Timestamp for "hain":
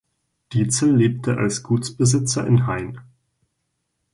2.65-3.01